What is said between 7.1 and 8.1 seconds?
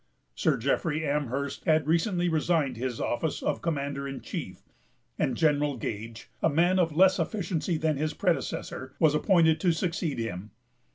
efficiency than